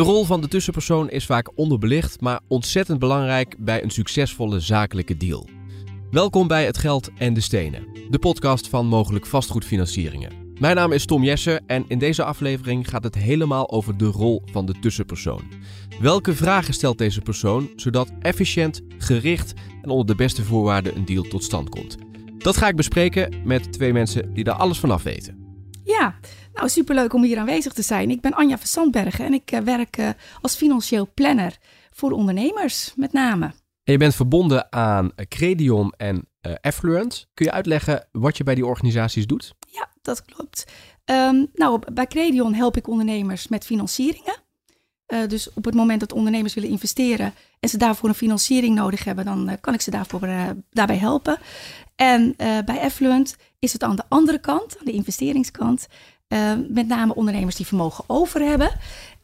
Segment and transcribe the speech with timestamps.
[0.00, 5.16] De rol van de tussenpersoon is vaak onderbelicht, maar ontzettend belangrijk bij een succesvolle zakelijke
[5.16, 5.48] deal.
[6.10, 10.32] Welkom bij Het Geld en de Stenen, de podcast van mogelijk vastgoedfinancieringen.
[10.58, 14.42] Mijn naam is Tom Jessen en in deze aflevering gaat het helemaal over de rol
[14.52, 15.42] van de tussenpersoon.
[16.00, 21.22] Welke vragen stelt deze persoon zodat efficiënt, gericht en onder de beste voorwaarden een deal
[21.22, 21.96] tot stand komt?
[22.38, 25.40] Dat ga ik bespreken met twee mensen die daar alles vanaf weten.
[25.84, 26.14] Ja,
[26.52, 28.10] nou superleuk om hier aanwezig te zijn.
[28.10, 30.08] Ik ben Anja van Sandbergen en ik uh, werk uh,
[30.40, 31.58] als financieel planner
[31.90, 33.44] voor ondernemers met name.
[33.84, 37.28] En je bent verbonden aan Credion en uh, Affluent.
[37.34, 39.54] Kun je uitleggen wat je bij die organisaties doet?
[39.68, 40.64] Ja, dat klopt.
[41.04, 44.36] Um, nou, bij Credion help ik ondernemers met financieringen.
[45.06, 49.04] Uh, dus op het moment dat ondernemers willen investeren en ze daarvoor een financiering nodig
[49.04, 50.28] hebben, dan uh, kan ik ze daarvoor,
[50.70, 51.38] daarbij helpen.
[51.96, 55.86] En bij Affluent is het aan de andere kant, aan de investeringskant,
[56.32, 58.70] uh, met name ondernemers die vermogen over hebben.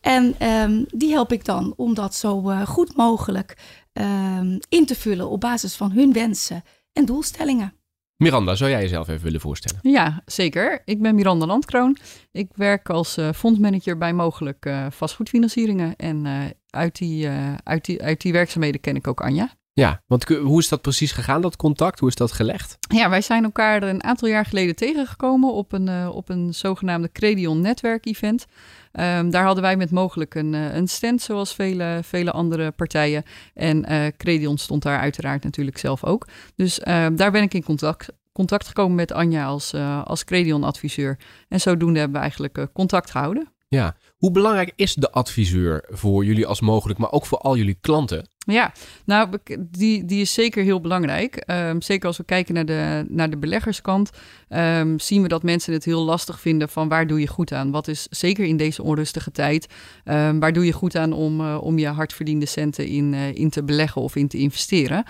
[0.01, 3.57] En um, die help ik dan om dat zo uh, goed mogelijk
[3.93, 6.62] uh, in te vullen op basis van hun wensen
[6.93, 7.75] en doelstellingen.
[8.17, 9.81] Miranda, zou jij jezelf even willen voorstellen?
[9.83, 10.83] Ja, zeker.
[10.84, 11.97] Ik ben Miranda Landkroon.
[12.33, 15.97] Ik werk als uh, fondsmanager bij mogelijk uh, vastgoedfinancieringen.
[15.97, 17.29] En uh, uit, die,
[17.62, 19.51] uit, die, uit die werkzaamheden ken ik ook Anja.
[19.81, 21.99] Ja, want hoe is dat precies gegaan, dat contact?
[21.99, 22.77] Hoe is dat gelegd?
[22.95, 27.13] Ja, wij zijn elkaar een aantal jaar geleden tegengekomen op een, uh, op een zogenaamde
[27.13, 28.47] Credion netwerk-event.
[28.93, 33.23] Um, daar hadden wij met mogelijk een, een stand, zoals vele, vele andere partijen.
[33.55, 36.27] En uh, Credion stond daar uiteraard natuurlijk zelf ook.
[36.55, 39.75] Dus uh, daar ben ik in contact, contact gekomen met Anja als,
[40.05, 41.19] als Credion-adviseur.
[41.49, 43.49] En zodoende hebben we eigenlijk contact gehouden.
[43.69, 47.79] Ja, hoe belangrijk is de adviseur voor jullie als mogelijk, maar ook voor al jullie
[47.81, 48.35] klanten?
[48.47, 48.73] Ja,
[49.05, 51.45] nou, die, die is zeker heel belangrijk.
[51.47, 54.11] Um, zeker als we kijken naar de, naar de beleggerskant,
[54.49, 57.71] um, zien we dat mensen het heel lastig vinden van waar doe je goed aan?
[57.71, 59.67] Wat is zeker in deze onrustige tijd,
[60.05, 63.51] um, waar doe je goed aan om, uh, om je hardverdiende centen in, uh, in
[63.51, 65.05] te beleggen of in te investeren?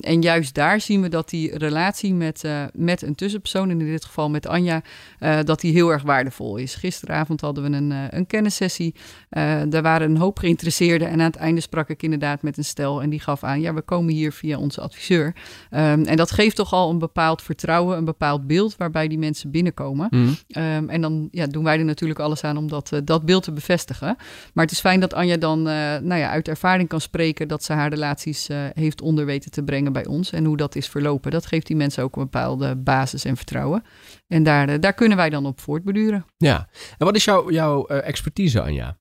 [0.00, 4.04] en juist daar zien we dat die relatie met, uh, met een tussenpersoon, in dit
[4.04, 4.82] geval met Anja,
[5.44, 6.74] dat die heel erg waardevol is.
[6.74, 8.94] Gisteravond hadden we een, een kennissessie.
[9.68, 13.02] daar waren een hoop geïnteresseerden en aan het einde sprak ik inderdaad met een stel
[13.02, 15.34] en die gaf aan, ja, we komen hier via onze adviseur.
[15.70, 19.50] Um, en dat geeft toch al een bepaald vertrouwen, een bepaald beeld waarbij die mensen
[19.50, 20.06] binnenkomen.
[20.10, 20.36] Mm.
[20.48, 23.42] Um, en dan ja, doen wij er natuurlijk alles aan om dat, uh, dat beeld
[23.42, 24.16] te bevestigen.
[24.52, 25.64] Maar het is fijn dat Anja dan uh,
[25.98, 29.62] nou ja, uit ervaring kan spreken dat ze haar relaties uh, heeft onder weten te
[29.62, 31.30] brengen bij ons en hoe dat is verlopen.
[31.30, 33.82] Dat geeft die mensen ook een bepaalde basis en vertrouwen.
[34.26, 36.24] En daar, daar kunnen wij dan op voortborduren.
[36.36, 36.68] Ja,
[36.98, 38.96] en wat is jouw, jouw expertise, Anja?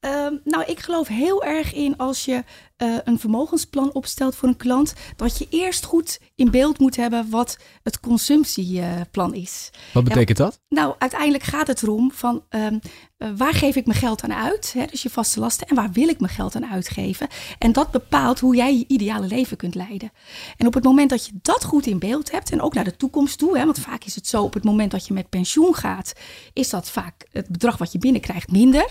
[0.00, 2.44] Um, nou, ik geloof heel erg in als je
[2.82, 7.30] uh, een vermogensplan opstelt voor een klant, dat je eerst goed in beeld moet hebben
[7.30, 9.70] wat het consumptieplan is.
[9.92, 10.60] Wat betekent en, dat?
[10.68, 12.80] Nou, uiteindelijk gaat het erom van um,
[13.18, 15.90] uh, waar geef ik mijn geld aan uit, hè, dus je vaste lasten, en waar
[15.92, 17.28] wil ik mijn geld aan uitgeven.
[17.58, 20.12] En dat bepaalt hoe jij je ideale leven kunt leiden.
[20.56, 22.96] En op het moment dat je dat goed in beeld hebt, en ook naar de
[22.96, 25.74] toekomst toe, hè, want vaak is het zo op het moment dat je met pensioen
[25.74, 26.12] gaat,
[26.52, 28.90] is dat vaak het bedrag wat je binnenkrijgt minder.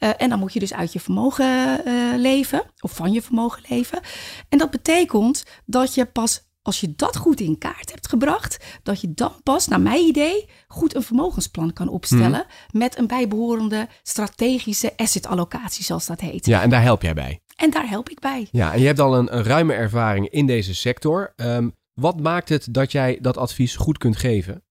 [0.00, 1.82] Uh, en dan moet je dus uit je vermogen
[2.16, 3.27] leven, of van je vermogen
[3.68, 4.00] leven.
[4.48, 9.00] En dat betekent dat je pas als je dat goed in kaart hebt gebracht, dat
[9.00, 12.80] je dan pas, naar mijn idee, goed een vermogensplan kan opstellen hmm.
[12.80, 16.46] met een bijbehorende strategische assetallocatie, zoals dat heet.
[16.46, 17.40] Ja, en daar help jij bij.
[17.56, 18.48] En daar help ik bij.
[18.50, 21.32] Ja, en je hebt al een, een ruime ervaring in deze sector.
[21.36, 24.64] Um, wat maakt het dat jij dat advies goed kunt geven?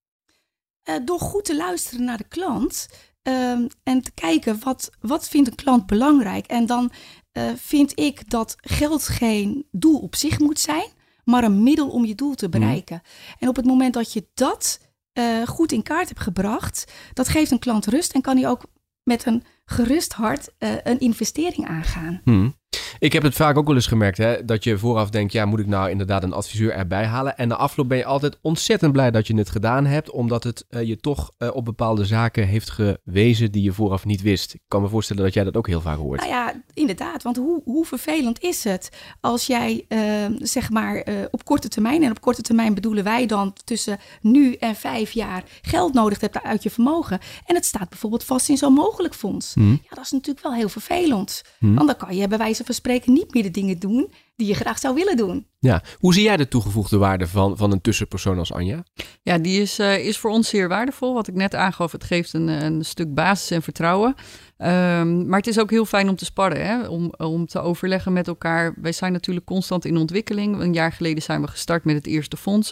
[0.88, 2.88] Uh, door goed te luisteren naar de klant
[3.22, 6.46] um, en te kijken wat, wat vindt een klant belangrijk.
[6.46, 6.90] En dan
[7.32, 10.88] uh, vind ik dat geld geen doel op zich moet zijn,
[11.24, 13.00] maar een middel om je doel te bereiken.
[13.02, 13.34] Mm.
[13.38, 14.80] En op het moment dat je dat
[15.18, 18.66] uh, goed in kaart hebt gebracht, dat geeft een klant rust en kan hij ook
[19.02, 22.20] met een gerust hart uh, een investering aangaan.
[22.24, 22.56] Mm.
[23.00, 25.58] Ik heb het vaak ook wel eens gemerkt, hè, dat je vooraf denkt, ja, moet
[25.58, 27.36] ik nou inderdaad een adviseur erbij halen?
[27.36, 30.66] En na afloop ben je altijd ontzettend blij dat je het gedaan hebt, omdat het
[30.70, 34.54] uh, je toch uh, op bepaalde zaken heeft gewezen die je vooraf niet wist.
[34.54, 36.20] Ik kan me voorstellen dat jij dat ook heel vaak hoort.
[36.20, 38.88] Nou ja, inderdaad, want hoe, hoe vervelend is het
[39.20, 40.00] als jij, uh,
[40.38, 44.74] zeg maar, op korte termijn, en op korte termijn bedoelen wij dan tussen nu en
[44.74, 47.18] vijf jaar, geld nodig hebt uit je vermogen.
[47.46, 49.54] En het staat bijvoorbeeld vast in zo'n mogelijk fonds.
[49.54, 49.70] Hmm.
[49.70, 51.42] Ja, dat is natuurlijk wel heel vervelend.
[51.58, 51.74] Hmm.
[51.74, 54.54] Want dan kan je bij wijze van spreken niet meer de dingen doen die je
[54.54, 55.46] graag zou willen doen.
[55.58, 58.82] Ja, hoe zie jij de toegevoegde waarde van, van een tussenpersoon als Anja?
[59.22, 61.14] Ja, die is, uh, is voor ons zeer waardevol.
[61.14, 64.14] Wat ik net aangaf, het geeft een, een stuk basis en vertrouwen.
[64.58, 66.88] Um, maar het is ook heel fijn om te sparren, hè?
[66.88, 68.74] Om, om te overleggen met elkaar.
[68.76, 70.60] Wij zijn natuurlijk constant in ontwikkeling.
[70.60, 72.70] Een jaar geleden zijn we gestart met het eerste fonds.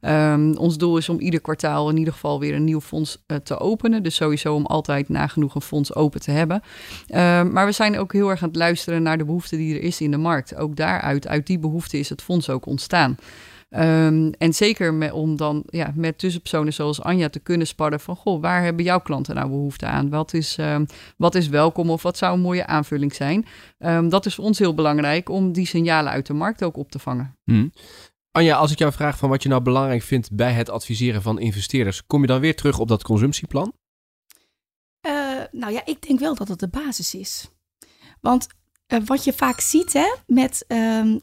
[0.00, 3.36] Um, ons doel is om ieder kwartaal in ieder geval weer een nieuw fonds uh,
[3.36, 4.02] te openen.
[4.02, 6.62] Dus sowieso om altijd nagenoeg een fonds open te hebben.
[7.08, 9.82] Um, maar we zijn ook heel erg aan het luisteren naar de behoefte die er
[9.82, 10.56] is in de markt.
[10.56, 13.16] Ook daaruit, uit die behoefte is het fonds ook ontstaan.
[13.70, 18.16] Um, en zeker met, om dan ja, met tussenpersonen zoals Anja te kunnen sparren van...
[18.16, 20.08] goh, waar hebben jouw klanten nou behoefte aan?
[20.08, 23.46] Wat is, um, wat is welkom of wat zou een mooie aanvulling zijn?
[23.78, 26.90] Um, dat is voor ons heel belangrijk om die signalen uit de markt ook op
[26.90, 27.36] te vangen.
[27.44, 27.72] Hmm.
[28.30, 31.38] Anja, als ik jou vraag van wat je nou belangrijk vindt bij het adviseren van
[31.38, 32.06] investeerders...
[32.06, 33.72] kom je dan weer terug op dat consumptieplan?
[35.06, 35.12] Uh,
[35.50, 37.50] nou ja, ik denk wel dat het de basis is.
[38.20, 38.46] Want
[38.88, 41.14] uh, wat je vaak ziet hè, met uh, uh,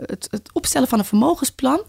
[0.00, 1.82] het, het, opstellen van een vermogensplan,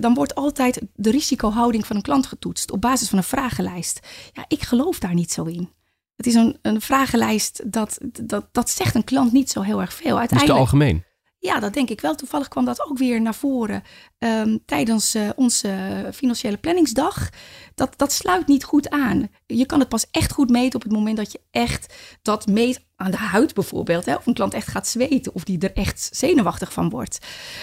[0.00, 4.00] dan wordt altijd de risicohouding van een klant getoetst op basis van een vragenlijst.
[4.32, 5.70] Ja, ik geloof daar niet zo in.
[6.16, 9.92] Het is een, een vragenlijst dat, dat, dat zegt een klant niet zo heel erg
[9.92, 10.18] veel.
[10.18, 11.04] Uiteindelijk, is te algemeen?
[11.40, 12.14] Ja, dat denk ik wel.
[12.14, 13.82] Toevallig kwam dat ook weer naar voren
[14.18, 17.28] um, tijdens uh, onze financiële planningsdag.
[17.74, 19.28] Dat, dat sluit niet goed aan.
[19.46, 22.86] Je kan het pas echt goed meten op het moment dat je echt dat meet
[22.96, 24.04] aan de huid bijvoorbeeld.
[24.04, 27.18] Hè, of een klant echt gaat zweten of die er echt zenuwachtig van wordt.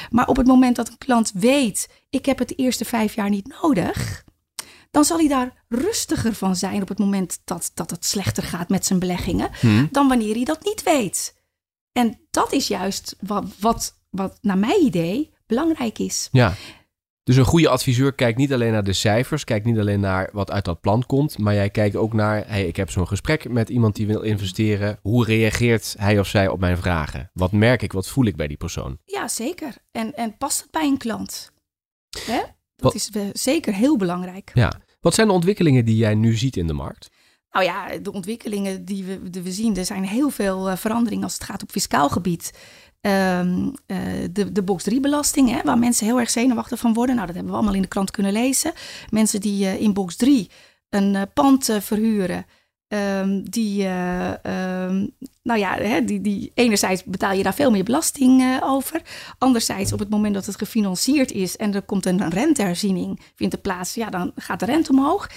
[0.10, 3.30] Maar op het moment dat een klant weet, ik heb het de eerste vijf jaar
[3.30, 4.24] niet nodig
[4.96, 8.70] dan zal hij daar rustiger van zijn op het moment dat, dat het slechter gaat
[8.70, 9.88] met zijn beleggingen, hmm.
[9.92, 11.36] dan wanneer hij dat niet weet.
[11.98, 16.30] En dat is juist wat, wat, wat naar mijn idee belangrijk is.
[16.32, 16.54] Ja.
[17.24, 20.52] Dus een goede adviseur kijkt niet alleen naar de cijfers, kijkt niet alleen naar wat
[20.52, 23.70] uit dat plan komt, maar jij kijkt ook naar, hey, ik heb zo'n gesprek met
[23.70, 25.00] iemand die wil investeren.
[25.02, 27.30] Hoe reageert hij of zij op mijn vragen?
[27.34, 28.98] Wat merk ik, wat voel ik bij die persoon?
[29.06, 29.76] Ja, zeker.
[29.92, 31.52] En, en past het bij een klant?
[32.26, 32.42] Hè?
[32.76, 34.52] Dat wat, is zeker heel belangrijk.
[34.54, 34.82] Ja.
[35.00, 37.10] Wat zijn de ontwikkelingen die jij nu ziet in de markt?
[37.56, 41.34] Nou ja, de ontwikkelingen die we, we zien, er zijn heel veel uh, veranderingen als
[41.34, 42.52] het gaat op fiscaal gebied.
[43.02, 43.98] Um, uh,
[44.32, 47.16] de, de box 3 belasting, hè, waar mensen heel erg zenuwachtig van worden.
[47.16, 48.74] Nou, dat hebben we allemaal in de krant kunnen lezen.
[49.10, 50.50] Mensen die uh, in box 3
[50.90, 52.46] een pand verhuren,
[52.88, 55.12] um, die, um,
[55.44, 59.02] nou ja, hè, die, die, enerzijds betaal je daar veel meer belasting over.
[59.38, 63.60] Anderzijds, op het moment dat het gefinancierd is en er komt een renteherziening, vindt er
[63.60, 65.30] plaats, ja, dan gaat de rente omhoog.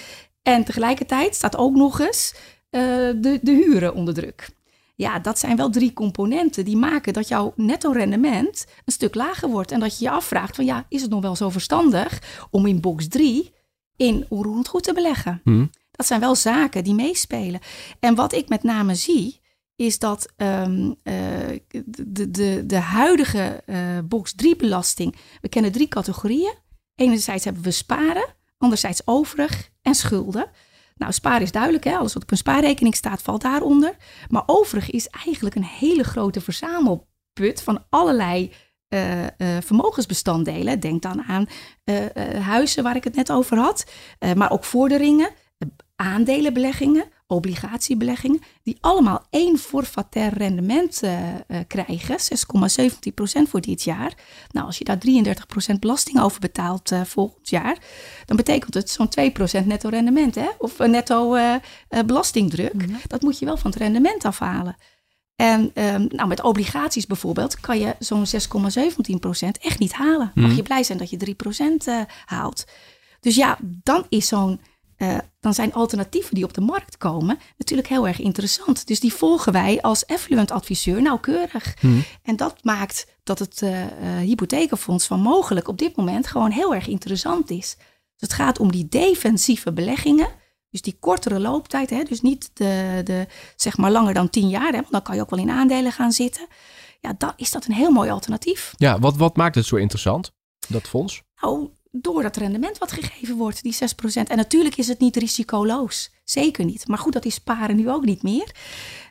[0.48, 2.80] En tegelijkertijd staat ook nog eens uh,
[3.16, 4.50] de, de huren onder druk.
[4.94, 9.48] Ja, dat zijn wel drie componenten die maken dat jouw netto rendement een stuk lager
[9.48, 9.70] wordt.
[9.70, 12.80] En dat je je afvraagt van ja, is het nog wel zo verstandig om in
[12.80, 13.52] box 3
[13.96, 15.40] in onroerend goed te beleggen?
[15.44, 15.70] Hmm.
[15.90, 17.60] Dat zijn wel zaken die meespelen.
[18.00, 19.40] En wat ik met name zie,
[19.76, 21.14] is dat um, uh,
[22.06, 26.54] de, de, de huidige uh, box 3 belasting, we kennen drie categorieën.
[26.94, 30.50] Enerzijds hebben we sparen, anderzijds overig en schulden.
[30.96, 31.96] Nou, sparen is duidelijk, hè?
[31.96, 33.96] alles wat op een spaarrekening staat valt daaronder.
[34.28, 38.52] Maar overig is eigenlijk een hele grote verzamelput van allerlei
[38.94, 39.28] uh, uh,
[39.60, 40.80] vermogensbestanddelen.
[40.80, 41.46] Denk dan aan
[41.84, 42.04] uh,
[42.40, 43.90] huizen waar ik het net over had,
[44.36, 45.30] maar ook vorderingen,
[45.96, 54.12] aandelenbeleggingen, obligatiebeleggingen, die allemaal één forfaitair rendement uh, uh, krijgen, 6,17% voor dit jaar.
[54.50, 54.98] Nou, als je daar
[55.74, 57.78] 33% belasting over betaalt uh, volgend jaar,
[58.26, 59.08] dan betekent het zo'n
[59.62, 60.48] 2% netto rendement, hè?
[60.58, 61.36] of netto
[62.06, 62.82] belastingdruk.
[62.82, 63.00] -hmm.
[63.06, 64.76] Dat moet je wel van het rendement afhalen.
[65.36, 70.32] En um, nou, met obligaties bijvoorbeeld kan je zo'n 6,17% echt niet halen.
[70.34, 71.36] Mag je blij zijn dat je
[72.02, 72.64] 3% haalt.
[73.20, 74.60] Dus ja, dan is zo'n
[74.98, 78.86] uh, dan zijn alternatieven die op de markt komen natuurlijk heel erg interessant.
[78.86, 81.74] Dus die volgen wij als affluent adviseur nauwkeurig.
[81.80, 82.04] Hmm.
[82.22, 83.86] En dat maakt dat het uh,
[84.18, 87.76] hypothekenfonds van mogelijk op dit moment gewoon heel erg interessant is.
[87.78, 90.28] Dus het gaat om die defensieve beleggingen.
[90.70, 93.26] Dus die kortere looptijd, hè, dus niet de, de,
[93.56, 95.92] zeg maar langer dan tien jaar, hè, want dan kan je ook wel in aandelen
[95.92, 96.46] gaan zitten.
[97.00, 98.74] Ja, dan is dat een heel mooi alternatief.
[98.76, 100.32] Ja, wat, wat maakt het zo interessant,
[100.68, 101.22] dat fonds?
[101.40, 103.76] Nou, door dat rendement wat gegeven wordt, die 6%.
[104.26, 106.10] En natuurlijk is het niet risicoloos.
[106.24, 106.88] Zeker niet.
[106.88, 108.54] Maar goed, dat is sparen nu ook niet meer.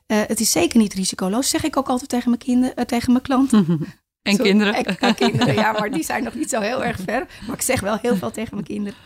[0.08, 3.12] Uh, het is zeker niet risicoloos, zeg ik ook altijd tegen mijn, kinderen, uh, tegen
[3.12, 3.66] mijn klanten.
[4.22, 4.74] En kinderen.
[4.74, 7.28] En, en, kinderen, ja, maar die zijn nog niet zo heel erg ver.
[7.48, 9.00] Maar ik zeg wel heel veel tegen mijn kinderen.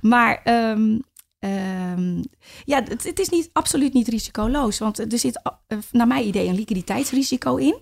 [0.00, 1.02] Maar um,
[1.38, 2.24] um,
[2.64, 4.78] ja, het, het, is niet, absoluut niet risicoloos.
[4.78, 7.76] Want er zit, uh, naar mijn idee, een liquiditeitsrisico in.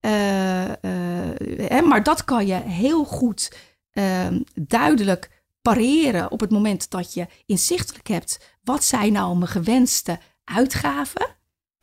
[0.00, 3.50] Hè, maar dat kan je heel goed
[3.94, 10.18] uh, duidelijk pareren op het moment dat je inzichtelijk hebt wat zijn nou mijn gewenste
[10.44, 11.34] uitgaven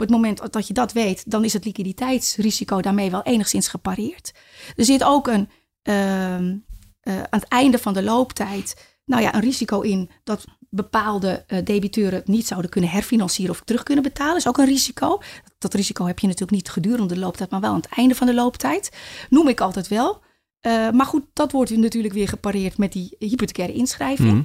[0.01, 4.31] het moment dat je dat weet, dan is het liquiditeitsrisico daarmee wel enigszins gepareerd.
[4.75, 5.49] Er zit ook een,
[5.81, 6.57] ehm,
[7.01, 11.59] eh, aan het einde van de looptijd nou ja, een risico in dat bepaalde uh,
[11.63, 14.35] debiteuren niet zouden kunnen herfinancieren of terug kunnen betalen.
[14.35, 15.21] is ook een risico.
[15.57, 18.27] Dat risico heb je natuurlijk niet gedurende de looptijd, maar wel aan het einde van
[18.27, 18.91] de looptijd.
[19.29, 20.21] Noem ik altijd wel.
[20.67, 24.31] Uh, maar goed, dat wordt natuurlijk weer gepareerd met die hypothecaire inschrijving.
[24.31, 24.41] Mhm.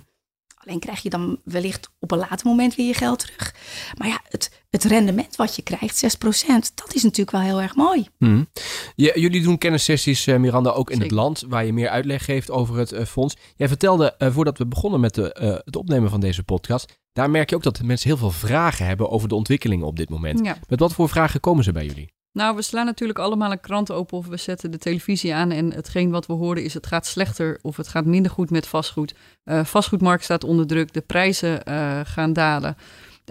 [0.67, 3.55] Alleen krijg je dan wellicht op een later moment weer je geld terug.
[3.99, 6.29] Maar ja, het, het rendement wat je krijgt, 6%,
[6.75, 8.07] dat is natuurlijk wel heel erg mooi.
[8.19, 8.47] Mm.
[8.95, 12.77] jullie doen kennissessies, uh, Miranda, ook in het land, waar je meer uitleg geeft over
[12.77, 13.37] het uh, fonds.
[13.57, 17.51] Jij vertelde, uh, voordat we begonnen met de, het opnemen van deze podcast, daar merk
[17.51, 20.43] je ook dat mensen heel veel vragen hebben over de ontwikkelingen op dit moment.
[20.69, 22.16] Met wat voor vragen komen ze bij jullie?
[22.37, 25.51] Nou, we slaan natuurlijk allemaal een krant open of we zetten de televisie aan.
[25.51, 28.67] En hetgeen wat we horen is: het gaat slechter of het gaat minder goed met
[28.67, 29.15] vastgoed.
[29.45, 32.77] Uh, vastgoedmarkt staat onder druk, de prijzen uh, gaan dalen.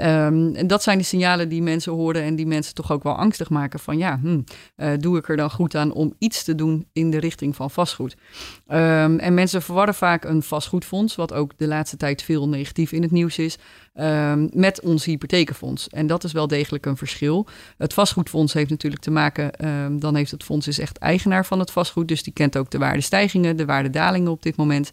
[0.01, 3.15] Um, en dat zijn de signalen die mensen horen en die mensen toch ook wel
[3.15, 4.41] angstig maken van ja, hm,
[4.77, 7.71] uh, doe ik er dan goed aan om iets te doen in de richting van
[7.71, 8.15] vastgoed.
[8.67, 13.01] Um, en mensen verwarren vaak een vastgoedfonds, wat ook de laatste tijd veel negatief in
[13.01, 13.57] het nieuws is,
[13.99, 15.89] um, met ons hypothekenfonds.
[15.89, 17.47] En dat is wel degelijk een verschil.
[17.77, 19.51] Het vastgoedfonds heeft natuurlijk te maken,
[19.99, 22.77] dan heeft het fonds is echt eigenaar van het vastgoed, dus die kent ook de
[22.77, 24.91] waardestijgingen, de waardedalingen op dit moment.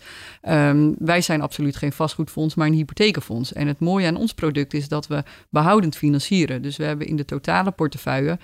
[0.99, 3.52] wij zijn absoluut geen vastgoedfonds, maar een hypothekenfonds.
[3.52, 6.62] En het mooie aan ons product is dat we behoudend financieren.
[6.62, 8.38] Dus we hebben in de totale portefeuille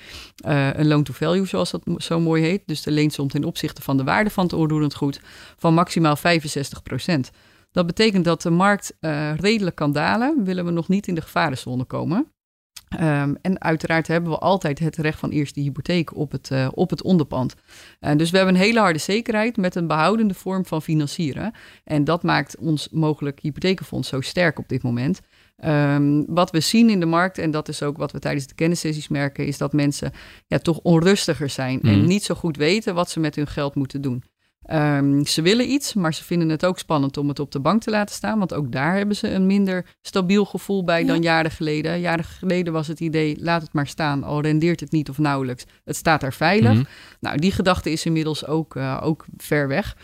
[0.47, 2.63] uh, een loan-to-value, zoals dat zo mooi heet.
[2.67, 5.21] Dus de leensom ten opzichte van de waarde van het onroerend goed
[5.57, 7.31] van maximaal 65 procent.
[7.71, 11.21] Dat betekent dat de markt uh, redelijk kan dalen, willen we nog niet in de
[11.21, 12.33] gevarenzone komen.
[13.01, 16.91] Um, en uiteraard hebben we altijd het recht van eerste hypotheek op het, uh, op
[16.91, 17.55] het onderpand.
[18.01, 21.53] Uh, dus we hebben een hele harde zekerheid met een behoudende vorm van financieren.
[21.85, 25.21] En dat maakt ons mogelijk hypothekenfonds zo sterk op dit moment.
[25.65, 28.55] Um, wat we zien in de markt, en dat is ook wat we tijdens de
[28.55, 30.13] kennissessies merken, is dat mensen
[30.47, 32.07] ja, toch onrustiger zijn en mhm.
[32.07, 34.23] niet zo goed weten wat ze met hun geld moeten doen.
[34.73, 37.83] Um, ze willen iets, maar ze vinden het ook spannend om het op de bank
[37.83, 38.39] te laten staan.
[38.39, 42.01] Want ook daar hebben ze een minder stabiel gevoel bij dan jaren geleden.
[42.01, 45.65] Jaren geleden was het idee: laat het maar staan, al rendeert het niet of nauwelijks.
[45.85, 46.73] Het staat daar veilig.
[46.73, 46.85] Mhm.
[47.21, 49.97] Nou, die gedachte is inmiddels ook, uh, ook ver weg.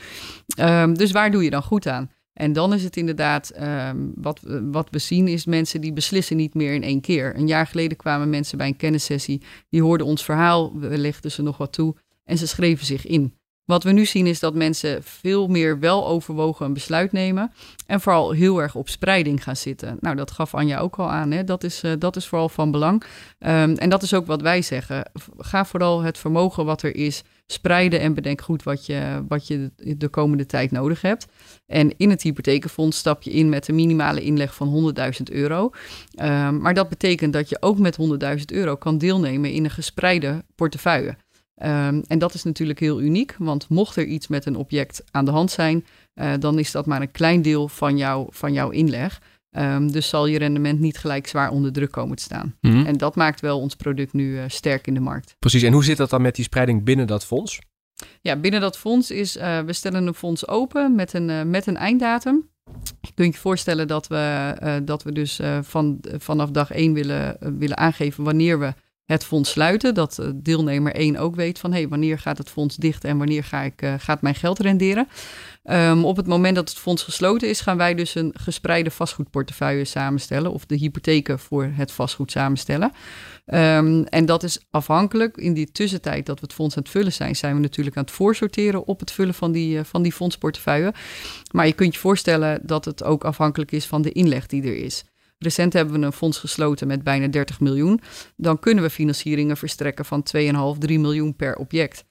[0.61, 2.11] Um, dus waar doe je dan goed aan?
[2.33, 4.41] En dan is het inderdaad, um, wat,
[4.71, 7.37] wat we zien is mensen die beslissen niet meer in één keer.
[7.37, 11.43] Een jaar geleden kwamen mensen bij een kennissessie, die hoorden ons verhaal, we legden ze
[11.43, 13.35] nog wat toe en ze schreven zich in.
[13.65, 17.53] Wat we nu zien is dat mensen veel meer wel overwogen een besluit nemen.
[17.87, 19.97] En vooral heel erg op spreiding gaan zitten.
[20.01, 21.31] Nou, dat gaf Anja ook al aan.
[21.31, 21.45] Hè?
[21.45, 23.03] Dat, is, uh, dat is vooral van belang.
[23.39, 25.11] Um, en dat is ook wat wij zeggen.
[25.39, 28.01] Ga vooral het vermogen wat er is spreiden.
[28.01, 31.27] En bedenk goed wat je, wat je de komende tijd nodig hebt.
[31.67, 35.71] En in het hypothekenfonds stap je in met een minimale inleg van 100.000 euro.
[36.23, 37.99] Um, maar dat betekent dat je ook met
[38.39, 41.17] 100.000 euro kan deelnemen in een gespreide portefeuille.
[41.63, 45.25] Um, en dat is natuurlijk heel uniek, want mocht er iets met een object aan
[45.25, 45.85] de hand zijn,
[46.15, 49.21] uh, dan is dat maar een klein deel van, jou, van jouw inleg.
[49.51, 52.57] Um, dus zal je rendement niet gelijk zwaar onder druk komen te staan.
[52.61, 55.37] Mm En dat maakt wel ons product nu uh, sterk in de markt.
[55.39, 57.59] Precies, en hoe zit dat dan met die spreiding binnen dat fonds?
[58.21, 61.77] Ja, binnen dat fonds is, uh, we stellen een fonds open met een, met een
[61.77, 62.49] einddatum.
[63.01, 67.77] Je kunt je voorstellen dat we, dat we dus van, vanaf dag 1 willen, willen
[67.77, 68.75] aangeven wanneer we
[69.07, 69.95] het fonds sluiten.
[69.95, 73.45] Dat eh, deelnemer 1 ook weet van hey, wanneer gaat het fonds dicht en wanneer
[73.45, 75.09] ga ik, uh, gaat mijn geld renderen.
[75.65, 79.85] Um, op het moment dat het fonds gesloten is, gaan wij dus een gespreide vastgoedportefeuille
[79.85, 82.93] samenstellen of de hypotheken voor het vastgoed samenstellen.
[83.47, 85.37] Um, en dat is afhankelijk.
[85.37, 88.05] In die tussentijd dat we het fonds aan het vullen zijn, zijn we natuurlijk aan
[88.05, 90.95] het voorsorteren op het vullen van die, uh, van die fondsportefeuille.
[91.53, 94.77] Maar je kunt je voorstellen dat het ook afhankelijk is van de inleg die er
[94.77, 95.05] is.
[95.45, 98.01] Recent hebben we een fonds gesloten met bijna 30 miljoen.
[98.37, 102.05] Dan kunnen we financieringen verstrekken van 2,5, 3 miljoen per object.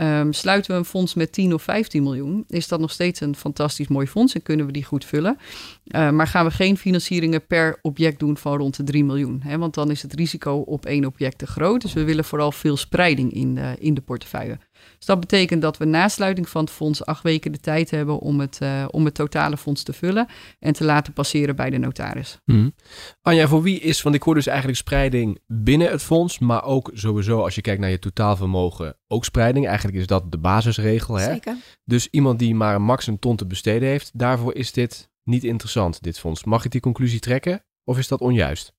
[0.00, 3.36] Um, sluiten we een fonds met 10 of 15 miljoen, is dat nog steeds een
[3.36, 5.38] fantastisch mooi fonds en kunnen we die goed vullen.
[5.84, 9.40] Uh, maar gaan we geen financieringen per object doen van rond de 3 miljoen.
[9.44, 9.58] Hè?
[9.58, 11.80] Want dan is het risico op één object te groot.
[11.80, 14.58] Dus we willen vooral veel spreiding in in de portefeuille.
[14.96, 18.18] Dus dat betekent dat we na sluiting van het fonds acht weken de tijd hebben
[18.18, 20.28] om het, uh, om het totale fonds te vullen
[20.58, 22.38] en te laten passeren bij de notaris.
[22.44, 22.74] Mm.
[23.22, 26.90] Anja, voor wie is, want ik hoor dus eigenlijk spreiding binnen het fonds, maar ook
[26.94, 29.66] sowieso als je kijkt naar je totaalvermogen, ook spreiding.
[29.66, 31.14] Eigenlijk is dat de basisregel.
[31.14, 31.24] Hè?
[31.24, 31.56] Zeker.
[31.84, 36.02] Dus iemand die maar max een ton te besteden heeft, daarvoor is dit niet interessant,
[36.02, 36.44] dit fonds.
[36.44, 38.76] Mag ik die conclusie trekken of is dat onjuist?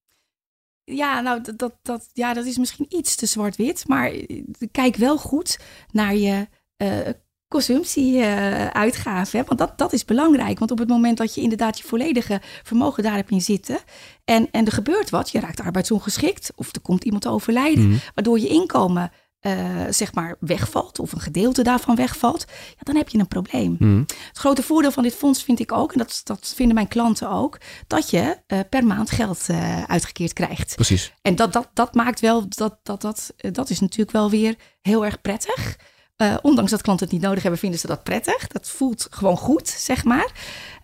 [0.89, 3.88] Ja, nou, dat, dat, ja, dat is misschien iets te zwart-wit.
[3.88, 4.12] Maar
[4.72, 5.60] kijk wel goed
[5.91, 6.98] naar je uh,
[7.48, 9.46] consumptieuitgaven.
[9.46, 10.60] want dat, dat is belangrijk.
[10.60, 13.79] Want op het moment dat je inderdaad je volledige vermogen daar hebt in zitten.
[14.25, 16.51] En, en er gebeurt wat, je raakt arbeidsongeschikt.
[16.55, 17.88] Of er komt iemand te overlijden.
[17.88, 17.98] Mhm.
[18.15, 21.00] Waardoor je inkomen eh, zeg maar wegvalt.
[21.00, 22.46] Of een gedeelte daarvan wegvalt.
[22.50, 23.75] Ja, dan heb je een probleem.
[23.79, 24.00] Mhm.
[24.00, 25.91] Het grote voordeel van dit fonds vind ik ook.
[25.91, 27.58] En dat, dat vinden mijn klanten ook.
[27.88, 30.75] Dat je eh, per maand geld eh, uitgekeerd krijgt.
[30.75, 31.13] Precies.
[31.22, 35.05] En dat, dat, dat maakt wel, dat, dat, dat, dat is natuurlijk wel weer heel
[35.05, 35.77] erg prettig.
[36.41, 38.48] Ondanks dat klanten het niet nodig hebben, vinden ze dat prettig.
[38.48, 40.31] Dat voelt gewoon goed, zeg maar.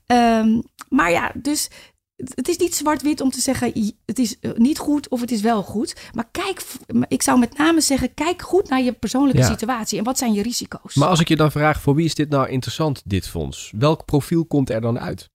[0.06, 1.70] Ehm, maar ja, dus
[2.16, 5.42] het is niet zwart-wit om te zeggen het is eh, niet goed of het is
[5.42, 5.96] wel goed.
[6.14, 6.66] Maar kijk,
[7.08, 9.48] ik zou met name zeggen, kijk goed naar je persoonlijke Ja.
[9.48, 10.96] situatie en wat zijn je risico's.
[10.96, 13.72] Maar als ik je dan vraag, voor wie is dit nou interessant, dit fonds?
[13.78, 15.30] Welk profiel komt er dan uit?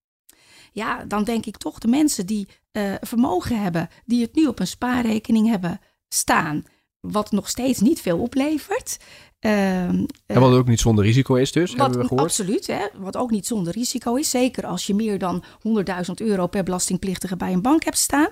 [0.72, 4.58] Ja, dan denk ik toch de mensen die eh, vermogen hebben, die het nu op
[4.58, 6.64] een spaarrekening hebben staan,
[7.00, 8.96] wat nog steeds niet veel oplevert.
[9.40, 12.23] Ehm, En wat ook niet zonder risico is dus, Wat, hebben we gehoord.
[12.23, 12.87] absoluut, hè?
[12.99, 14.30] wat ook niet zonder risico is.
[14.30, 18.28] Zeker als je meer dan 100.000 euro per belastingplichtige bij een bank hebt staan.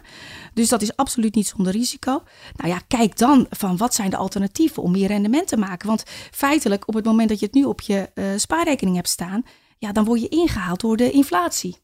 [0.54, 2.22] Dus dat is absoluut niet zonder risico.
[2.56, 5.88] Nou ja, kijk dan van wat zijn de alternatieven om meer rendement te maken.
[5.88, 9.42] Want feitelijk, op het moment dat je het nu op je eh, spaarrekening hebt staan,
[9.78, 11.76] ja, dan word je ingehaald door de inflatie.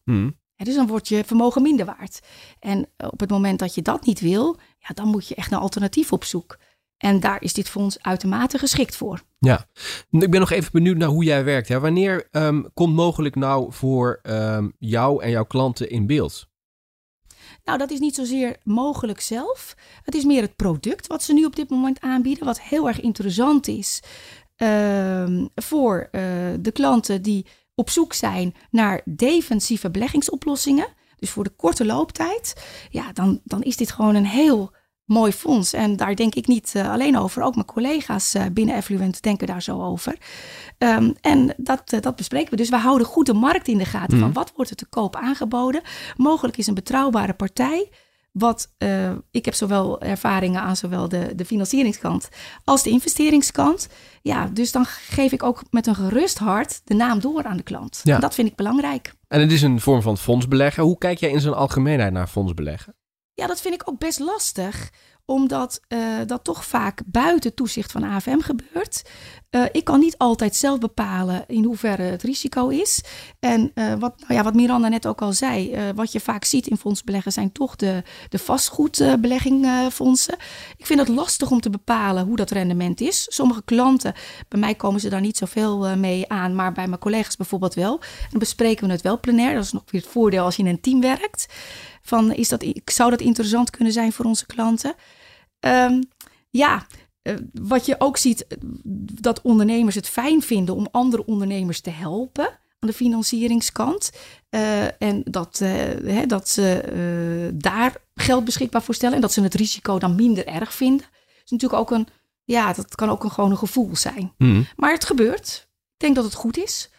[0.54, 2.20] Hè, dus dan wordt je vermogen minder waard.
[2.60, 5.50] En eh, op het moment dat je dat niet wil, ja, dan moet je echt
[5.50, 6.58] naar alternatief op zoek.
[7.04, 9.22] En daar is dit fonds uitermate geschikt voor.
[9.38, 9.66] Ja,
[10.10, 11.68] ik ben nog even benieuwd naar hoe jij werkt.
[11.68, 11.80] Hè.
[11.80, 16.48] Wanneer ehm, komt mogelijk nou voor ehm, jou en jouw klanten in beeld?
[17.64, 19.74] Nou, dat is niet zozeer mogelijk zelf.
[20.02, 23.00] Het is meer het product wat ze nu op dit moment aanbieden, wat heel erg
[23.00, 24.02] interessant is
[24.56, 26.22] ehm, voor eh,
[26.60, 30.88] de klanten die op zoek zijn naar defensieve beleggingsoplossingen.
[31.16, 32.64] Dus voor de korte looptijd.
[32.90, 34.72] Ja, dan, dan is dit gewoon een heel
[35.04, 35.72] mooi fonds.
[35.72, 37.42] En daar denk ik niet eh, alleen over.
[37.42, 40.16] Ook mijn collega's eh, binnen Affluent denken daar zo over.
[40.78, 42.56] Ehm, en dat, eh, dat bespreken we.
[42.56, 44.18] Dus we houden goed de markt in de gaten.
[44.18, 44.36] Van Mhm.
[44.38, 45.82] wat wordt er te koop aangeboden?
[46.16, 47.90] Mogelijk is een betrouwbare partij.
[48.32, 48.72] Wat
[49.30, 52.28] ik heb zowel ervaringen aan zowel de, de financieringskant
[52.64, 53.88] als de investeringskant.
[54.22, 57.62] Ja, dus dan geef ik ook met een gerust hart de naam door aan de
[57.62, 58.00] klant.
[58.02, 58.14] Ja.
[58.14, 59.14] En dat vind ik belangrijk.
[59.28, 60.82] En het is een vorm van fondsbeleggen.
[60.82, 62.94] Hoe kijk jij in zijn algemeenheid naar fondsbeleggen?
[63.34, 64.90] Ja, dat vind ik ook best lastig,
[65.26, 69.02] omdat eh, dat toch vaak buiten toezicht van AFM gebeurt.
[69.50, 73.04] Eh, ik kan niet altijd zelf bepalen in hoeverre het risico is.
[73.40, 76.66] En eh, wat, nou ja, wat Miranda net ook al zei, wat je vaak ziet
[76.66, 80.34] in fondsbeleggen zijn toch de, de vastgoedbeleggingfondsen.
[80.76, 83.26] ik vind het lastig om te bepalen hoe dat rendement is.
[83.28, 84.14] Sommige klanten,
[84.48, 88.00] bij mij komen ze daar niet zoveel mee aan, maar bij mijn collega's bijvoorbeeld wel.
[88.30, 89.54] Dan bespreken we het wel plenair.
[89.54, 91.46] Dat is nog weer het voordeel als je in een team werkt.
[92.06, 94.94] Van, is dat, zou dat interessant kunnen zijn voor onze klanten?
[95.60, 96.02] Ehm,
[96.50, 96.86] ja,
[97.22, 98.58] eh, wat je ook ziet, eh,
[99.22, 104.10] dat ondernemers het fijn vinden om andere ondernemers te helpen aan de financieringskant.
[104.48, 109.54] Eh, en dat, hè, dat ze daar geld beschikbaar voor stellen en dat ze het
[109.54, 111.06] risico dan minder erg vinden.
[111.12, 112.08] Dat is natuurlijk ook een,
[112.44, 114.32] ja, dat kan ook een, gewoon een gevoel zijn.
[114.38, 114.62] Mhm.
[114.76, 115.68] Maar het gebeurt.
[115.92, 116.90] Ik denk dat het goed is.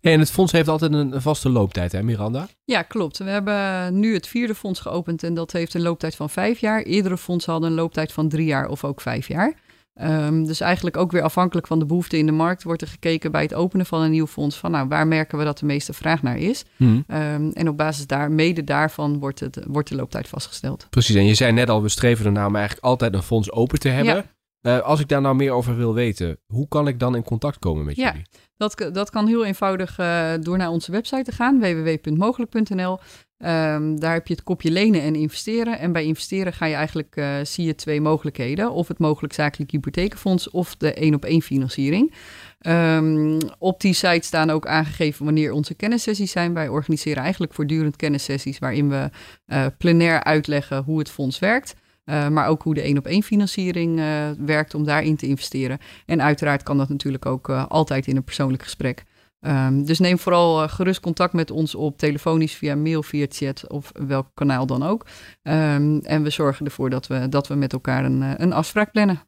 [0.00, 2.48] En het fonds heeft altijd een, vaste looptijd, hè Miranda?
[2.64, 3.18] Ja, klopt.
[3.18, 6.82] We hebben nu het vierde fonds geopend en dat heeft een looptijd van vijf jaar.
[6.82, 9.54] Eerdere fondsen hadden een looptijd van drie jaar of ook vijf jaar.
[9.94, 13.32] Ehm, dus eigenlijk ook weer afhankelijk van de behoefte in de markt wordt er gekeken
[13.32, 15.92] bij het openen van een nieuw fonds van nou, waar merken we dat de meeste
[15.92, 16.64] vraag naar is.
[16.76, 17.00] Mhm.
[17.06, 20.86] Ehm, en op basis daar, mede daarvan wordt, het, wordt de looptijd vastgesteld.
[20.90, 23.50] Precies, en je zei net al, we streven er nou om eigenlijk altijd een fonds
[23.50, 24.14] open te hebben.
[24.14, 24.24] Ja.
[24.62, 27.58] Eh, als ik daar nou meer over wil weten, hoe kan ik dan in contact
[27.58, 28.10] komen met Ja.
[28.10, 28.26] jullie?
[28.56, 32.98] Dat, dat kan heel eenvoudig eh, door naar onze website te gaan, www.mogelijk.nl.
[33.38, 35.78] Ehm, daar heb je het kopje lenen en investeren.
[35.78, 38.72] En bij investeren ga je eigenlijk, eh, zie je twee mogelijkheden.
[38.72, 42.14] Of het mogelijk zakelijk hypotheekfonds of de één op één financiering.
[42.58, 46.54] Ehm, op die site staan ook aangegeven wanneer onze kennissessies zijn.
[46.54, 49.10] Wij organiseren eigenlijk voortdurend kennissessies waarin we
[49.46, 51.74] eh plenair uitleggen hoe het fonds werkt.
[52.04, 55.78] Eh, maar ook hoe de één op één financiering eh, werkt om daarin te investeren.
[56.06, 59.04] En uiteraard kan dat natuurlijk ook eh, altijd in een persoonlijk gesprek.
[59.42, 63.68] Ehm, dus neem vooral eh, gerust contact met ons op, telefonisch, via mail, via chat
[63.68, 65.06] of welk kanaal dan ook.
[65.42, 68.92] Ehm, en we zorgen ervoor dat we, dat we met elkaar een, eh, een afspraak
[68.92, 69.20] plannen.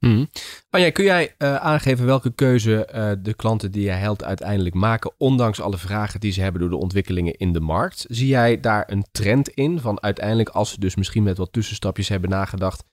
[0.70, 2.88] Anja, kun jij eh, aangeven welke keuze
[3.22, 6.76] de klanten die jij helpt uiteindelijk maken, ondanks alle vragen die ze hebben door de
[6.76, 8.04] ontwikkelingen in de markt?
[8.08, 12.08] Zie jij daar een trend in van uiteindelijk, als ze dus misschien met wat tussenstapjes
[12.08, 12.84] hebben nagedacht,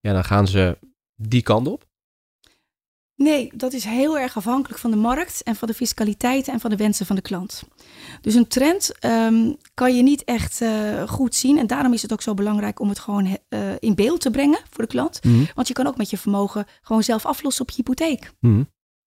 [0.00, 0.78] ja, dan gaan ze
[1.14, 1.88] die kant op?
[3.22, 6.70] Nee, dat is heel erg afhankelijk van de markt en van de fiscaliteit en van
[6.70, 7.62] de wensen van de klant.
[8.20, 11.58] Dus een trend ehm, kan je niet echt eh, goed zien.
[11.58, 14.58] En daarom is het ook zo belangrijk om het gewoon eh, in beeld te brengen
[14.70, 15.24] voor de klant.
[15.24, 15.44] Mhm.
[15.54, 18.32] Want je kan ook met je vermogen gewoon zelf aflossen op je hypotheek.
[18.40, 18.62] Mhm.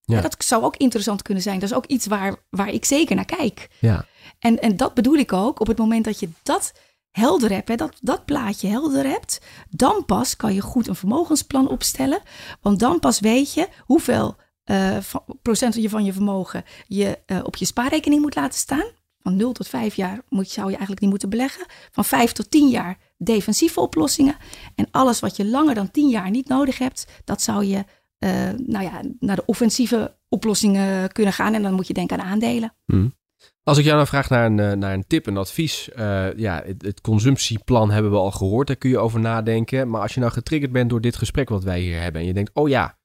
[0.05, 0.21] Ja.
[0.21, 1.59] dat zou ook interessant kunnen zijn.
[1.59, 3.67] Dat is ook iets waar, waar ik zeker naar kijk.
[3.79, 4.05] Ja.
[4.39, 5.59] En, en dat bedoel ik ook.
[5.59, 6.73] Op het moment dat je dat
[7.13, 12.21] helder hebt, dat, dat plaatje helder hebt, dan pas kan je goed een vermogensplan opstellen.
[12.61, 14.97] Want dan pas weet je hoeveel uh,
[15.41, 18.85] procent van je vermogen je uh, op je spaarrekening moet laten staan.
[19.19, 21.65] Van 0 tot 5 jaar moet, zou je eigenlijk niet moeten beleggen.
[21.91, 24.35] Van 5 tot 10 jaar defensieve oplossingen.
[24.75, 27.83] En alles wat je langer dan 10 jaar niet nodig hebt, dat zou je
[28.19, 28.29] uh,
[28.65, 31.53] nou ja, naar de offensieve oplossingen kunnen gaan.
[31.53, 32.73] En dan moet je denken aan aandelen.
[32.85, 33.13] Hmm.
[33.63, 35.89] Als ik jou nou vraag naar een, naar een tip, een advies.
[35.95, 38.67] Uh, ja, het, consumptieplan hebben we al gehoord.
[38.67, 39.89] Daar kun je over nadenken.
[39.89, 42.21] Maar als je nou getriggerd bent door dit gesprek wat wij hier hebben.
[42.21, 42.97] En je denkt, oh ja,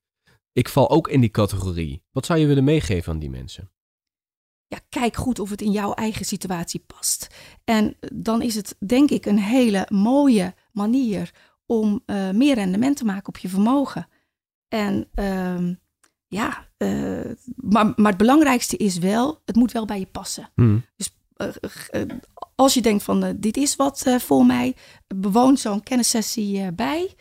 [0.53, 2.03] ik val ook in die categorie.
[2.11, 3.71] Wat zou je willen meegeven aan die mensen?
[4.67, 7.27] Ja, kijk goed of het in jouw eigen situatie past.
[7.65, 11.31] En dan is het denk ik een hele mooie manier
[11.67, 14.09] om uh, meer rendement te maken op je vermogen.
[14.69, 15.75] En uh,
[16.29, 20.51] ja, uh, maar, maar het belangrijkste is wel, het moet wel bij je passen.
[20.55, 20.85] Hmm.
[20.97, 22.03] Dus uh,
[22.55, 24.77] als je denkt van dit is wat voor mij,
[25.15, 27.15] bewoon zo'n kennissessie bij.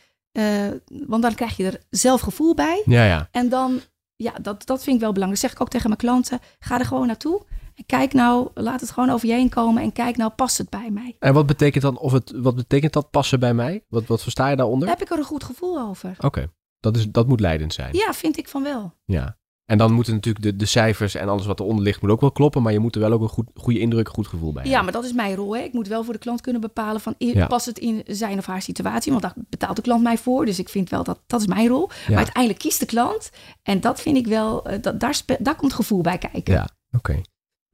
[1.08, 2.84] want dan krijg je er zelf gevoel bij.
[2.86, 3.28] Ja, ja.
[3.32, 3.82] En dan,
[4.16, 5.42] ja, dat, dat vind ik wel belangrijk.
[5.42, 6.40] Dat zeg ik ook tegen mijn klanten.
[6.60, 7.46] Ga er gewoon naartoe.
[7.78, 10.70] En kijk nou, laat het gewoon over je heen komen en kijk nou, past het
[10.70, 11.16] bij mij?
[11.20, 13.86] En wat betekent dan, of het, wat betekent dat passen bij mij?
[13.90, 14.90] Wat, wat versta je daaronder?
[14.90, 16.16] Heb ik er een goed gevoel over.
[16.20, 17.96] Oké, dat, is, dat moet leidend zijn.
[17.96, 18.94] Ja, vind ik van wel.
[19.06, 19.38] Ja.
[19.66, 22.32] En dan moeten natuurlijk de, de cijfers en alles wat eronder ligt, moet ook wel
[22.32, 22.62] kloppen.
[22.62, 24.72] Maar je moet er wel ook een goed, goede indruk, goed gevoel bij hebben.
[24.72, 25.56] Ja, maar dat is mijn rol.
[25.56, 25.62] Hè.
[25.62, 27.48] Ik moet wel voor de klant kunnen bepalen van, ja.
[27.48, 29.12] past het in zijn of haar situatie?
[29.12, 30.46] Want daar betaalt de klant mij voor.
[30.46, 31.90] Dus ik vind wel dat, dat is mijn rol.
[31.90, 31.96] Ja.
[32.08, 33.30] Maar uiteindelijk kiest de klant.
[33.64, 36.54] En dat vind ik wel, uh, dat, daar, daar komt gevoel bij kijken.
[36.54, 37.22] Ja, oké.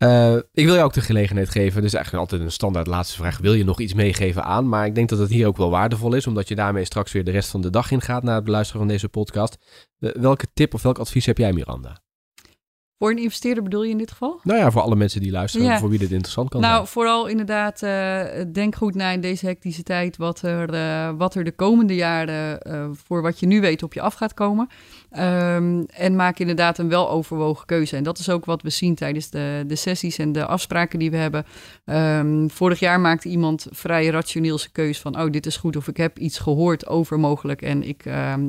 [0.04, 1.82] Uh, ik wil je ook de gelegenheid geven.
[1.82, 3.38] Dus eigenlijk altijd een standaard laatste vraag.
[3.38, 4.70] Wil je nog iets meegeven aan?
[4.70, 6.28] Maar ik denk dat het hier ook wel waardevol is.
[6.28, 8.90] Omdat je daarmee straks weer de rest van de dag ingaat na het beluisteren van
[8.90, 9.58] deze podcast.
[10.00, 12.03] Uh, welke tip of welk advies heb jij Miranda?
[13.04, 14.40] Voor een investeerder bedoel je in dit geval?
[14.44, 15.80] Nou ja, voor alle mensen die luisteren, ja.
[15.80, 16.84] voor wie dit interessant kan nou, zijn.
[16.84, 21.36] Nou, vooral inderdaad, uh, denk goed na in deze hectische tijd wat er, uh, wat
[21.36, 24.70] er de komende jaren uh, voor wat je nu weet op je af gaat komen.
[25.20, 27.96] Um, en maak inderdaad een weloverwogen keuze.
[27.96, 31.12] En dat is ook wat we zien tijdens de, de sessies en de afspraken die
[31.12, 31.46] we hebben.
[31.86, 35.88] Um, vorig jaar maakte iemand vrij rationeel zijn keuze van, oh, dit is goed of
[35.88, 38.04] ik heb iets gehoord over mogelijk en ik,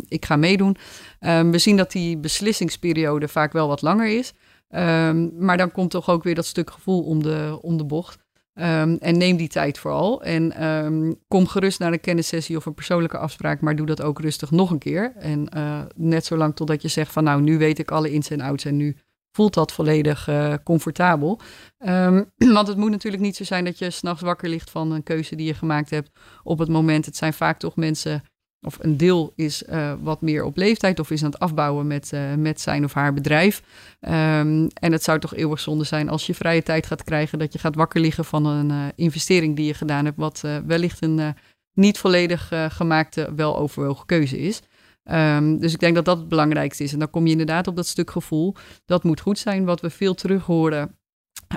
[0.09, 0.77] ik ga meedoen.
[1.21, 4.33] Um, we zien dat die beslissingsperiode vaak wel wat langer is.
[4.76, 8.18] Um, maar dan komt toch ook weer dat stuk gevoel om de, om de bocht.
[8.54, 10.22] Um, en neem die tijd vooral.
[10.22, 14.20] En um, kom gerust naar een kennissessie of een persoonlijke afspraak, maar doe dat ook
[14.20, 15.12] rustig nog een keer.
[15.16, 18.40] En uh, net zolang totdat je zegt van nou, nu weet ik alle ins en
[18.40, 18.96] outs en nu
[19.37, 21.40] voelt dat volledig uh, comfortabel.
[22.56, 25.37] want het moet natuurlijk niet zo zijn dat je s'nachts wakker ligt van een keuze
[25.37, 26.10] die je gemaakt hebt
[26.42, 27.06] op het moment.
[27.06, 28.22] Het zijn vaak toch mensen
[28.64, 32.11] of een deel is uh, wat meer op leeftijd of is aan het afbouwen met,
[32.14, 33.62] uh, met zijn of haar bedrijf.
[34.00, 37.53] Um, en het zou toch eeuwig zonde zijn als je vrije tijd gaat krijgen dat
[37.53, 41.35] je gaat wakker liggen van een uh, investering die je gedaan hebt, wat wellicht een
[41.74, 44.62] niet volledig gemaakte, weloverwogen keuze is.
[45.11, 46.92] Um, dus ik denk dat dat het belangrijkste is.
[46.92, 48.55] En dan kom je inderdaad op dat stuk gevoel.
[48.85, 49.64] Dat moet goed zijn.
[49.64, 50.98] Wat we veel terug horen,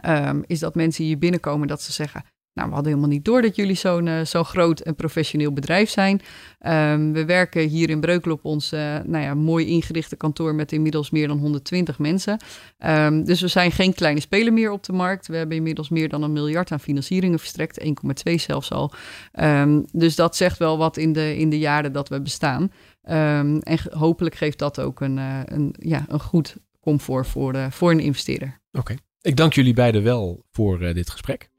[0.05, 2.23] um, is dat mensen hier binnenkomen dat ze zeggen:
[2.57, 5.89] nou, we hadden helemaal niet door dat jullie zo'n uh, zo groot en professioneel bedrijf
[5.89, 6.21] zijn.
[6.67, 10.71] Um, we werken hier in Breukel op ons uh, nou ja, mooi ingerichte kantoor met
[10.71, 12.39] inmiddels meer dan 120 mensen.
[12.85, 15.27] Um, dus we zijn geen kleine speler meer op de markt.
[15.27, 17.83] We hebben inmiddels meer dan een miljard aan financieringen verstrekt,
[18.29, 18.93] 1,2 zelfs al.
[19.39, 22.71] Um, dus dat zegt wel wat in de, in de jaren dat we bestaan.
[23.01, 27.99] en hopelijk geeft dat ook een, uh, een, ja, een goed comfort voor, voor een
[27.99, 28.59] investeerder.
[28.71, 31.49] Oké, ik dank jullie beiden wel voor dit gesprek.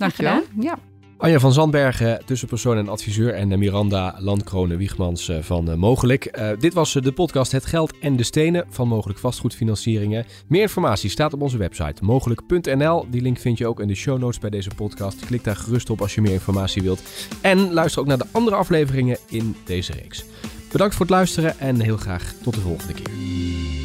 [0.00, 0.42] Dankjewel.
[0.60, 0.78] Ja.
[1.16, 3.34] Anja van Zandbergen, tussenpersoon en adviseur.
[3.34, 6.38] En Miranda Landkronen-Wiegmans van Mogelijk.
[6.38, 10.26] Uh, dit was de podcast Het Geld en de Stenen van Mogelijk Vastgoedfinancieringen.
[10.46, 13.06] Meer informatie staat op onze website mogelijk.nl.
[13.10, 15.26] Die link vind je ook in de show notes bij deze podcast.
[15.26, 17.02] Klik daar gerust op als je meer informatie wilt.
[17.40, 20.24] En luister ook naar de andere afleveringen in deze reeks.
[20.72, 23.79] Bedankt voor het luisteren en heel graag tot de volgende keer.